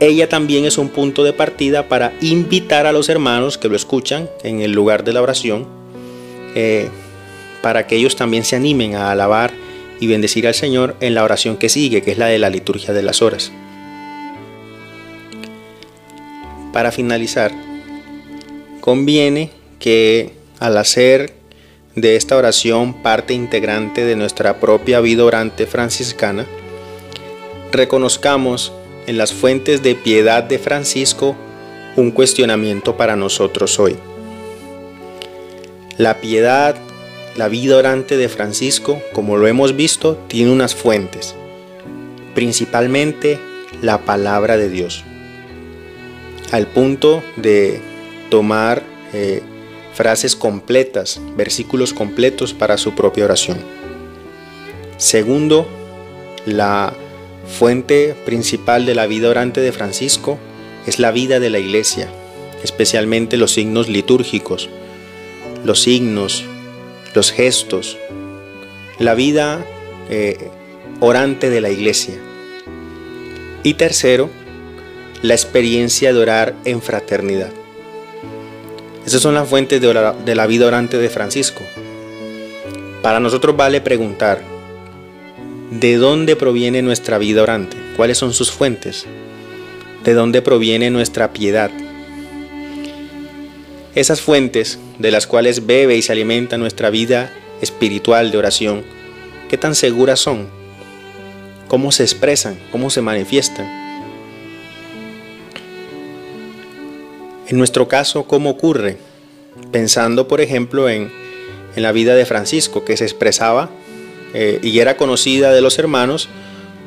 ella 0.00 0.28
también 0.28 0.64
es 0.64 0.78
un 0.78 0.88
punto 0.88 1.24
de 1.24 1.34
partida 1.34 1.88
para 1.88 2.14
invitar 2.22 2.86
a 2.86 2.92
los 2.92 3.08
hermanos 3.10 3.58
que 3.58 3.68
lo 3.68 3.76
escuchan 3.76 4.30
en 4.42 4.62
el 4.62 4.72
lugar 4.72 5.04
de 5.04 5.12
la 5.12 5.20
oración, 5.20 5.66
eh, 6.54 6.88
para 7.62 7.86
que 7.86 7.96
ellos 7.96 8.16
también 8.16 8.44
se 8.44 8.56
animen 8.56 8.94
a 8.94 9.10
alabar 9.10 9.52
y 10.00 10.06
bendecir 10.06 10.46
al 10.46 10.54
Señor 10.54 10.96
en 11.00 11.14
la 11.14 11.22
oración 11.22 11.58
que 11.58 11.68
sigue, 11.68 12.00
que 12.00 12.12
es 12.12 12.18
la 12.18 12.26
de 12.26 12.38
la 12.38 12.48
liturgia 12.48 12.94
de 12.94 13.02
las 13.02 13.20
horas. 13.20 13.52
Para 16.72 16.92
finalizar, 16.92 17.52
conviene 18.80 19.50
que 19.78 20.32
al 20.60 20.78
hacer 20.78 21.39
de 21.96 22.16
esta 22.16 22.36
oración 22.36 22.94
parte 23.02 23.34
integrante 23.34 24.04
de 24.04 24.16
nuestra 24.16 24.60
propia 24.60 25.00
vida 25.00 25.24
orante 25.24 25.66
franciscana, 25.66 26.46
reconozcamos 27.72 28.72
en 29.06 29.18
las 29.18 29.32
fuentes 29.32 29.82
de 29.82 29.94
piedad 29.94 30.44
de 30.44 30.58
Francisco 30.58 31.36
un 31.96 32.12
cuestionamiento 32.12 32.96
para 32.96 33.16
nosotros 33.16 33.78
hoy. 33.80 33.96
La 35.96 36.20
piedad, 36.20 36.76
la 37.36 37.48
vida 37.48 37.76
orante 37.76 38.16
de 38.16 38.28
Francisco, 38.28 39.00
como 39.12 39.36
lo 39.36 39.46
hemos 39.48 39.76
visto, 39.76 40.16
tiene 40.28 40.52
unas 40.52 40.74
fuentes, 40.74 41.34
principalmente 42.34 43.38
la 43.82 43.98
palabra 43.98 44.56
de 44.56 44.68
Dios, 44.68 45.04
al 46.52 46.66
punto 46.66 47.22
de 47.36 47.80
tomar 48.30 48.82
eh, 49.12 49.42
frases 49.94 50.36
completas, 50.36 51.20
versículos 51.36 51.92
completos 51.92 52.54
para 52.54 52.78
su 52.78 52.94
propia 52.94 53.24
oración. 53.24 53.58
Segundo, 54.96 55.66
la 56.46 56.92
fuente 57.46 58.14
principal 58.24 58.86
de 58.86 58.94
la 58.94 59.06
vida 59.06 59.28
orante 59.28 59.60
de 59.60 59.72
Francisco 59.72 60.38
es 60.86 60.98
la 60.98 61.10
vida 61.10 61.40
de 61.40 61.50
la 61.50 61.58
iglesia, 61.58 62.08
especialmente 62.62 63.36
los 63.36 63.52
signos 63.52 63.88
litúrgicos, 63.88 64.68
los 65.64 65.82
signos, 65.82 66.44
los 67.14 67.32
gestos, 67.32 67.98
la 68.98 69.14
vida 69.14 69.64
eh, 70.08 70.50
orante 71.00 71.50
de 71.50 71.60
la 71.60 71.70
iglesia. 71.70 72.14
Y 73.62 73.74
tercero, 73.74 74.30
la 75.22 75.34
experiencia 75.34 76.12
de 76.12 76.18
orar 76.18 76.54
en 76.64 76.80
fraternidad. 76.80 77.52
Esas 79.10 79.22
son 79.22 79.34
las 79.34 79.48
fuentes 79.48 79.80
de 79.80 80.34
la 80.36 80.46
vida 80.46 80.68
orante 80.68 80.96
de 80.96 81.10
Francisco. 81.10 81.64
Para 83.02 83.18
nosotros 83.18 83.56
vale 83.56 83.80
preguntar, 83.80 84.40
¿de 85.72 85.96
dónde 85.96 86.36
proviene 86.36 86.80
nuestra 86.80 87.18
vida 87.18 87.42
orante? 87.42 87.76
¿Cuáles 87.96 88.18
son 88.18 88.32
sus 88.32 88.52
fuentes? 88.52 89.06
¿De 90.04 90.14
dónde 90.14 90.42
proviene 90.42 90.90
nuestra 90.90 91.32
piedad? 91.32 91.72
Esas 93.96 94.20
fuentes 94.20 94.78
de 95.00 95.10
las 95.10 95.26
cuales 95.26 95.66
bebe 95.66 95.96
y 95.96 96.02
se 96.02 96.12
alimenta 96.12 96.56
nuestra 96.56 96.88
vida 96.88 97.32
espiritual 97.60 98.30
de 98.30 98.38
oración, 98.38 98.84
¿qué 99.48 99.58
tan 99.58 99.74
seguras 99.74 100.20
son? 100.20 100.46
¿Cómo 101.66 101.90
se 101.90 102.04
expresan? 102.04 102.56
¿Cómo 102.70 102.90
se 102.90 103.02
manifiestan? 103.02 103.79
En 107.50 107.58
nuestro 107.58 107.88
caso, 107.88 108.28
¿cómo 108.28 108.50
ocurre? 108.50 108.96
Pensando, 109.72 110.28
por 110.28 110.40
ejemplo, 110.40 110.88
en, 110.88 111.10
la 111.74 111.90
vida 111.90 112.14
de 112.14 112.24
Francisco, 112.24 112.84
que 112.84 112.96
se 112.96 113.04
expresaba 113.04 113.70
eh, 114.34 114.60
y 114.62 114.78
era 114.78 114.96
conocida 114.96 115.52
de 115.52 115.60
los 115.60 115.76
hermanos 115.78 116.28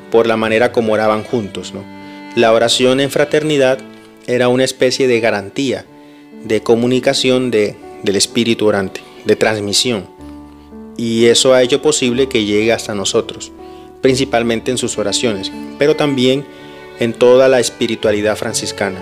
por 0.10 0.26
la 0.26 0.38
manera 0.38 0.71
como 0.71 0.93
oraban 0.93 1.23
juntos. 1.23 1.73
La 2.38 2.54
oración 2.54 3.02
en 3.02 3.12
fraternidad 3.12 3.80
era 4.26 4.47
una 4.47 4.63
especie 4.63 5.06
de 5.08 5.19
garantía, 5.19 5.86
de 6.45 6.62
comunicación 6.63 7.52
del 7.52 8.15
espíritu 8.15 8.65
orante, 8.65 9.02
de 9.26 9.36
transmisión. 9.36 10.08
Y 10.95 11.26
eso 11.26 11.54
ha 11.54 11.62
hecho 11.62 11.82
posible 11.82 12.30
que 12.30 12.45
llegue 12.45 12.71
hasta 12.71 12.95
nosotros. 12.95 13.52
principalmente 14.02 14.69
en 14.69 14.78
sus 14.78 14.97
oraciones, 14.97 15.49
pero 15.80 15.95
también 15.95 16.45
en 16.99 17.13
toda 17.13 17.47
la 17.47 17.62
espiritualidad 17.62 18.36
franciscana. 18.36 18.99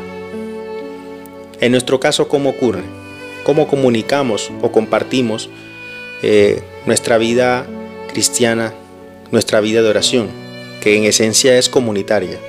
En 1.62 1.71
nuestro 1.71 2.00
caso, 2.00 2.28
¿cómo 2.28 2.50
ocurre? 2.50 2.82
¿Cómo 3.43 3.67
comunicamos 3.67 4.52
o 4.63 4.71
compartimos 4.71 5.47
eh, 6.24 6.63
nuestra 6.88 7.19
vida 7.19 7.67
cristiana, 8.12 8.74
nuestra 9.30 9.62
vida 9.62 9.84
de 9.84 9.89
oración, 9.89 10.28
que 10.82 10.97
en 10.97 11.04
esencia 11.04 11.56
es 11.60 11.69
comunitaria? 11.69 12.39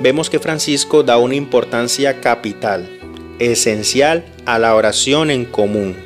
Vemos 0.00 0.30
que 0.30 0.38
Francisco 0.38 1.02
da 1.02 1.18
una 1.18 1.34
importancia 1.34 2.22
capital, 2.22 2.88
esencial 3.38 4.24
a 4.46 4.58
la 4.58 4.74
oración 4.74 5.30
en 5.30 5.44
común. 5.44 5.96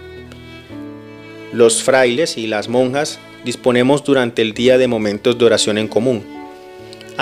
Los 1.52 1.84
frailes 1.84 2.36
y 2.36 2.48
las 2.48 2.68
monjas 2.68 3.20
disponemos 3.44 4.02
durante 4.02 4.42
el 4.42 4.54
día 4.54 4.76
de 4.76 4.88
momentos 4.88 5.38
de 5.38 5.44
oración 5.44 5.78
en 5.78 5.86
común, 5.86 6.24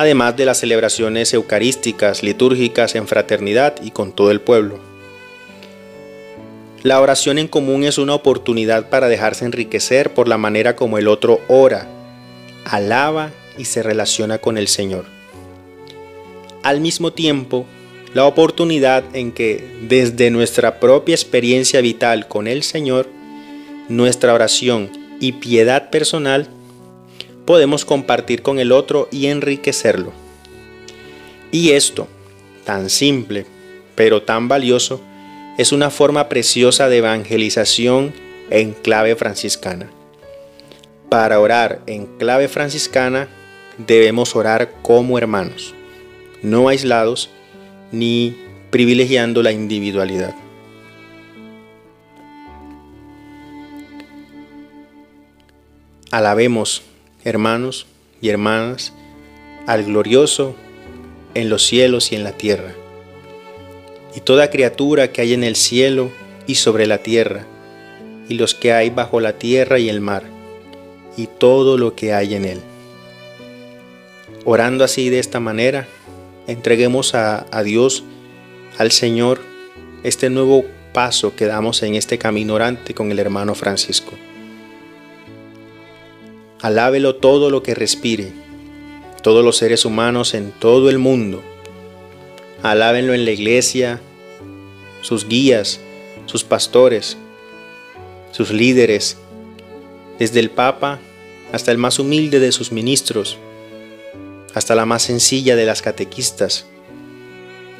además 0.01 0.35
de 0.35 0.47
las 0.47 0.57
celebraciones 0.57 1.35
eucarísticas, 1.35 2.23
litúrgicas 2.23 2.95
en 2.95 3.07
fraternidad 3.07 3.75
y 3.83 3.91
con 3.91 4.13
todo 4.13 4.31
el 4.31 4.41
pueblo. 4.41 4.79
La 6.83 7.03
oración 7.03 7.37
en 7.37 7.49
común 7.49 7.85
es 7.85 7.99
una 7.99 8.15
oportunidad 8.15 8.89
para 8.89 9.09
dejarse 9.09 9.45
enriquecer 9.45 10.15
por 10.15 10.27
la 10.27 10.39
manera 10.39 10.75
como 10.75 10.97
el 10.97 11.07
otro 11.07 11.43
ora, 11.49 11.87
alaba 12.65 13.31
y 13.59 13.67
se 13.67 13.83
relaciona 13.83 14.39
con 14.39 14.57
el 14.57 14.69
Señor. 14.69 15.05
Al 16.63 16.81
mismo 16.81 17.13
tiempo, 17.13 17.67
la 18.15 18.25
oportunidad 18.25 19.05
en 19.15 19.33
que 19.33 19.63
desde 19.87 20.31
nuestra 20.31 20.81
propia 20.81 21.15
experiencia 21.15 21.83
vital 21.83 22.27
con 22.27 22.47
el 22.47 22.63
Señor, 22.63 23.07
nuestra 23.91 24.33
oración 24.33 24.91
y 25.21 25.33
piedad 25.33 25.91
personal, 25.91 26.49
podemos 27.47 27.85
compartir 27.85 28.43
con 28.43 28.59
el 28.59 28.73
otro 28.73 29.09
y 29.11 29.27
enriquecerlo. 29.27 30.13
Y 31.53 31.71
esto, 31.71 32.07
tan 32.65 32.91
simple, 32.91 33.47
pero 33.95 34.23
tan 34.23 34.49
valioso, 34.49 35.01
es 35.59 35.73
una 35.73 35.91
forma 35.91 36.29
preciosa 36.29 36.89
de 36.89 36.99
evangelización 36.99 38.15
en 38.51 38.73
clave 38.73 39.17
franciscana. 39.17 39.91
Para 41.09 41.41
orar 41.41 41.81
en 41.87 42.07
clave 42.19 42.49
franciscana 42.49 43.29
debemos 43.79 44.37
orar 44.37 44.73
como 44.83 45.19
hermanos, 45.19 45.75
no 46.43 46.69
aislados 46.69 47.31
ni 47.93 48.37
privilegiando 48.71 49.43
la 49.43 49.53
individualidad. 49.53 50.35
Alabemos, 56.13 56.83
hermanos 57.25 57.87
y 58.21 58.29
hermanas, 58.29 58.93
al 59.67 59.85
glorioso 59.85 60.55
en 61.35 61.49
los 61.49 61.65
cielos 61.65 62.13
y 62.13 62.17
en 62.17 62.25
la 62.25 62.33
tierra, 62.33 62.75
y 64.15 64.21
toda 64.21 64.51
criatura 64.51 65.13
que 65.13 65.21
hay 65.21 65.35
en 65.35 65.45
el 65.45 65.57
cielo 65.57 66.11
y 66.47 66.57
sobre 66.57 66.87
la 66.87 66.99
tierra, 66.99 67.47
y 68.29 68.35
los 68.35 68.55
que 68.55 68.73
hay 68.73 68.91
bajo 68.91 69.21
la 69.21 69.35
tierra 69.35 69.79
y 69.79 69.89
el 69.89 70.01
mar, 70.01 70.25
y 71.17 71.27
todo 71.27 71.77
lo 71.79 71.95
que 71.95 72.13
hay 72.13 72.35
en 72.35 72.45
él. 72.45 72.61
Orando 74.45 74.85
así 74.85 75.11
de 75.11 75.19
esta 75.19 75.41
manera, 75.41 75.87
entreguemos 76.47 77.15
a, 77.15 77.47
a 77.51 77.63
Dios, 77.63 78.05
al 78.79 78.91
Señor, 78.91 79.41
este 80.03 80.31
nuevo 80.31 80.65
paso 80.93 81.37
que 81.37 81.47
damos 81.47 81.83
en 81.83 81.95
este 81.95 82.19
camino 82.19 82.55
orante 82.55 82.95
con 82.95 83.13
el 83.13 83.19
hermano 83.19 83.55
Francisco. 83.55 84.13
Alábelo 86.63 87.17
todo 87.17 87.49
lo 87.49 87.63
que 87.63 87.75
respire, 87.75 88.33
todos 89.23 89.43
los 89.43 89.57
seres 89.57 89.87
humanos 89.87 90.35
en 90.35 90.53
todo 90.53 90.91
el 90.91 90.99
mundo. 90.99 91.43
Alábenlo 92.63 93.15
en 93.15 93.25
la 93.25 93.31
iglesia, 93.31 93.99
sus 95.01 95.27
guías, 95.27 95.81
sus 96.27 96.45
pastores, 96.45 97.17
sus 98.33 98.51
líderes, 98.51 99.17
desde 100.19 100.41
el 100.41 100.51
Papa 100.51 100.99
hasta 101.51 101.73
el 101.73 101.79
más 101.79 101.99
humilde 101.99 102.41
de 102.41 102.53
sus 102.53 102.73
ministros, 102.73 103.39
hasta 104.55 104.75
la 104.75 104.85
más 104.85 105.03
sencilla 105.03 105.57
de 105.57 105.65
las 105.65 105.81
catequistas, 105.81 106.67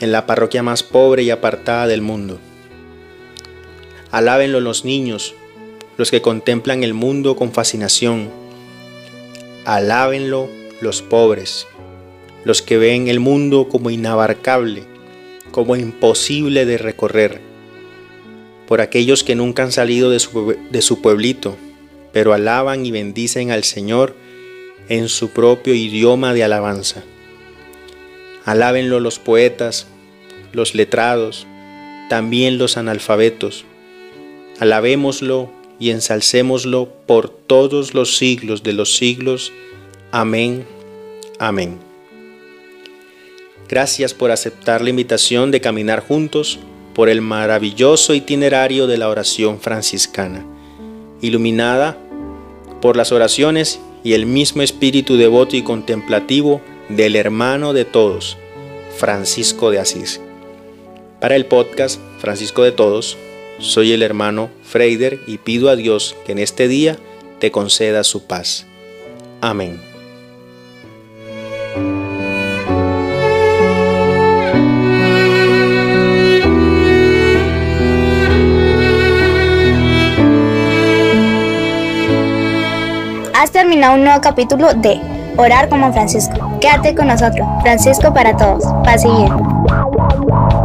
en 0.01 0.11
la 0.11 0.25
parroquia 0.25 0.63
más 0.63 0.83
pobre 0.83 1.23
y 1.23 1.29
apartada 1.29 1.87
del 1.87 2.01
mundo. 2.01 2.39
Alábenlo 4.11 4.61
los 4.61 4.87
niños, 4.87 5.35
los 5.99 6.11
que 6.11 6.23
contemplan 6.23 6.83
el 6.83 6.95
mundo 6.95 7.37
con 7.37 7.53
fascinación, 7.53 8.40
Alábenlo 9.65 10.49
los 10.81 11.03
pobres, 11.03 11.67
los 12.45 12.63
que 12.63 12.79
ven 12.79 13.09
el 13.09 13.21
mundo 13.21 13.69
como 13.69 13.91
inabarcable, 13.91 14.85
como 15.51 15.77
imposible 15.77 16.65
de 16.65 16.79
recorrer, 16.79 17.41
por 18.67 18.81
aquellos 18.81 19.23
que 19.23 19.35
nunca 19.35 19.63
han 19.63 19.73
salido 19.73 20.11
de 20.11 20.19
su, 20.21 21.03
pueblito, 21.03 21.57
pero 22.13 22.33
alaban 22.33 22.87
y 22.87 22.91
bendicen 22.91 23.51
al 23.51 23.65
Señor 23.65 24.15
en 24.89 25.09
su 25.09 25.31
propio 25.31 25.75
idioma 25.75 26.33
de 26.33 26.45
alabanza. 26.45 27.03
Alábenlo 28.47 28.99
los 28.99 29.19
poetas, 29.19 29.87
los 30.53 30.75
letrados, 30.75 31.47
también 32.09 32.57
los 32.57 32.79
analfabetos. 32.79 33.67
Alabémoslo 34.59 35.53
y 35.81 35.91
ensalcémoslo 35.91 36.89
por 37.07 37.31
todos 37.31 37.95
los 37.95 38.17
siglos 38.19 38.63
de 38.63 38.75
los 38.75 38.95
siglos. 38.95 39.53
Amén. 40.13 40.67
Amén. 41.39 41.79
Gracias 43.69 44.15
por 44.15 44.31
aceptar 44.31 44.83
la 44.83 44.91
invitación 44.91 45.51
de 45.51 45.61
caminar 45.61 46.01
juntos 46.01 46.59
por 46.95 47.09
el 47.09 47.23
maravilloso 47.23 48.15
itinerario 48.15 48.87
de 48.87 48.99
la 48.99 49.09
oración 49.09 49.59
franciscana, 49.59 50.45
iluminada 51.23 51.97
por 52.83 52.97
las 52.97 53.11
oraciones 53.11 53.81
y 54.05 54.13
el 54.13 54.27
mismo 54.27 54.63
espíritu 54.63 55.17
devoto 55.17 55.57
y 55.57 55.63
contemplativo 55.63 56.61
del 56.89 57.17
hermano 57.17 57.73
de 57.73 57.85
todos, 57.85 58.37
Francisco 58.99 59.71
de 59.71 59.79
Asís. 59.79 60.21
Para 61.21 61.37
el 61.37 61.47
podcast 61.47 62.01
Francisco 62.19 62.65
de 62.65 62.73
Todos, 62.73 63.17
soy 63.61 63.93
el 63.93 64.03
hermano 64.03 64.51
Freider 64.63 65.21
y 65.27 65.39
pido 65.39 65.69
a 65.69 65.77
Dios 65.77 66.17
que 66.27 66.33
en 66.33 66.39
este 66.39 66.67
día 66.67 66.97
te 67.39 67.51
conceda 67.51 68.03
su 68.05 68.27
paz. 68.27 68.67
Amén. 69.41 69.81
Has 83.35 83.53
terminado 83.53 83.95
un 83.95 84.05
nuevo 84.05 84.21
capítulo 84.21 84.75
de 84.75 85.01
Orar 85.37 85.71
como 85.71 85.91
Francisco. 85.93 86.59
Quédate 86.61 86.95
con 86.95 87.07
nosotros. 87.07 87.47
Francisco 87.63 88.13
para 88.13 88.37
todos. 88.37 88.65
Paz 88.85 89.05
y 89.05 89.09
bien. 89.09 90.60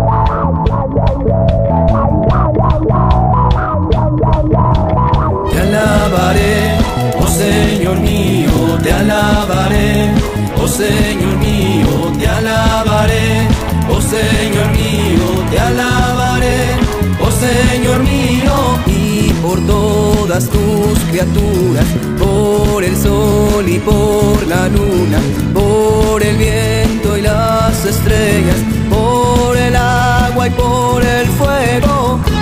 Oh 10.66 10.68
Señor 10.68 11.38
mío, 11.38 12.12
te 12.18 12.28
alabaré, 12.28 13.48
oh 13.88 14.02
Señor 14.02 14.68
mío, 14.72 15.28
te 15.52 15.60
alabaré, 15.60 16.58
oh 17.22 17.32
Señor 17.32 18.00
mío, 18.00 18.54
y 18.88 19.32
por 19.44 19.60
todas 19.68 20.50
tus 20.50 20.98
criaturas, 21.12 21.86
por 22.18 22.84
el 22.84 22.98
sol 22.98 23.64
y 23.68 23.80
por 23.80 24.48
la 24.48 24.68
luna, 24.68 25.20
por 25.54 26.24
el 26.24 26.36
viento 26.36 27.16
y 27.16 27.22
las 27.22 27.86
estrellas, 27.86 28.60
por 28.90 29.56
el 29.56 29.76
agua 29.76 30.48
y 30.48 30.52
por 30.52 31.06
el 31.06 31.28
fuego. 31.28 32.35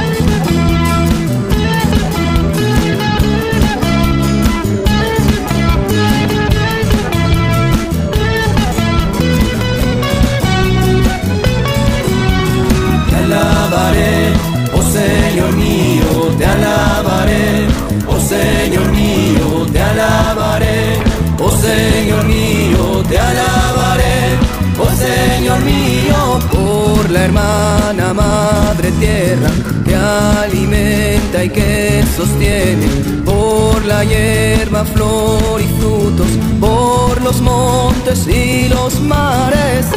Oh 14.74 14.82
Señor 14.82 15.54
mío, 15.56 16.36
te 16.38 16.46
alabaré, 16.46 17.68
oh 18.08 18.20
Señor 18.20 18.92
mío, 18.92 19.66
te 19.72 19.82
alabaré, 19.82 21.00
oh 21.40 21.52
Señor 21.52 22.24
mío, 22.26 23.04
te 23.10 23.18
alabaré, 23.20 24.38
oh 24.80 24.92
Señor 24.96 25.60
mío, 25.62 26.40
por 26.52 27.10
la 27.10 27.26
hermana 27.26 28.14
madre 28.14 28.92
tierra 29.00 29.50
que 29.86 29.96
alimenta 29.96 31.44
y 31.44 31.50
que 31.50 32.04
sostiene, 32.16 32.88
por 33.26 33.84
la 33.86 34.04
hierba, 34.06 34.86
flor 34.86 35.62
y 35.62 35.68
frutos, 35.80 36.28
por 36.60 37.22
los 37.22 37.42
montes 37.42 38.28
y 38.28 38.70
los 38.70 39.00
mares. 39.02 39.88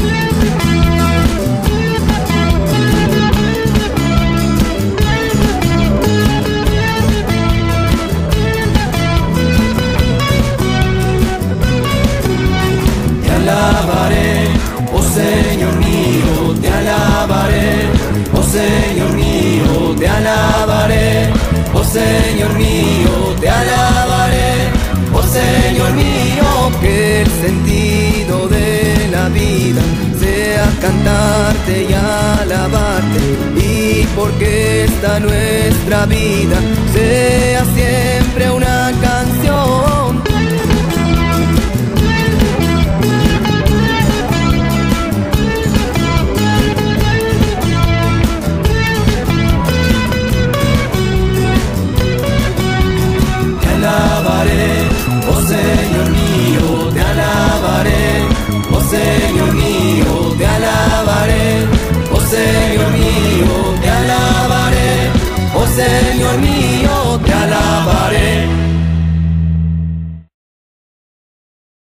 Oh 18.32 18.42
Señor 18.42 19.12
mío, 19.12 19.94
te 19.98 20.08
alabaré, 20.08 21.28
oh 21.72 21.84
Señor 21.84 22.52
mío, 22.54 23.34
te 23.40 23.48
alabaré, 23.48 24.70
oh 25.12 25.22
Señor 25.22 25.92
mío, 25.92 26.46
que 26.80 27.22
el 27.22 27.30
sentido 27.30 28.48
de 28.48 29.08
la 29.10 29.28
vida 29.28 29.82
sea 30.20 30.68
cantarte 30.80 31.86
y 31.88 31.92
alabarte, 31.92 33.20
y 33.56 34.06
porque 34.16 34.84
esta 34.84 35.20
nuestra 35.20 36.06
vida 36.06 36.56
sea 36.92 37.64
siempre 37.74 38.50
una 38.50 38.92